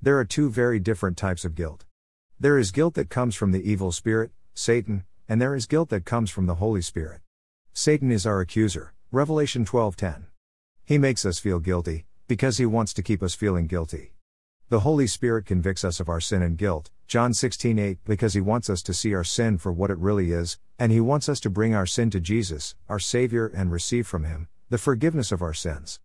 There 0.00 0.16
are 0.16 0.24
two 0.24 0.48
very 0.48 0.78
different 0.78 1.16
types 1.16 1.44
of 1.44 1.56
guilt. 1.56 1.84
There 2.38 2.56
is 2.56 2.70
guilt 2.70 2.94
that 2.94 3.10
comes 3.10 3.34
from 3.34 3.50
the 3.50 3.68
evil 3.68 3.90
spirit, 3.90 4.30
Satan, 4.54 5.02
and 5.28 5.42
there 5.42 5.56
is 5.56 5.66
guilt 5.66 5.88
that 5.88 6.04
comes 6.04 6.30
from 6.30 6.46
the 6.46 6.54
Holy 6.54 6.82
Spirit. 6.82 7.20
Satan 7.72 8.12
is 8.12 8.24
our 8.24 8.40
accuser, 8.40 8.94
Revelation 9.10 9.64
12:10. 9.64 10.26
He 10.84 10.98
makes 10.98 11.26
us 11.26 11.40
feel 11.40 11.58
guilty 11.58 12.06
because 12.28 12.58
he 12.58 12.66
wants 12.66 12.94
to 12.94 13.02
keep 13.02 13.24
us 13.24 13.34
feeling 13.34 13.66
guilty. 13.66 14.14
The 14.68 14.80
Holy 14.80 15.08
Spirit 15.08 15.46
convicts 15.46 15.84
us 15.84 15.98
of 15.98 16.08
our 16.08 16.20
sin 16.20 16.42
and 16.42 16.56
guilt, 16.56 16.92
John 17.08 17.32
16:8, 17.32 17.98
because 18.04 18.34
he 18.34 18.40
wants 18.40 18.70
us 18.70 18.82
to 18.82 18.94
see 18.94 19.14
our 19.14 19.24
sin 19.24 19.58
for 19.58 19.72
what 19.72 19.90
it 19.90 19.98
really 19.98 20.30
is, 20.30 20.58
and 20.78 20.92
he 20.92 21.00
wants 21.00 21.28
us 21.28 21.40
to 21.40 21.50
bring 21.50 21.74
our 21.74 21.86
sin 21.86 22.08
to 22.10 22.20
Jesus, 22.20 22.76
our 22.88 23.00
savior, 23.00 23.48
and 23.48 23.72
receive 23.72 24.06
from 24.06 24.22
him 24.22 24.46
the 24.68 24.78
forgiveness 24.78 25.32
of 25.32 25.42
our 25.42 25.54
sins. 25.54 25.96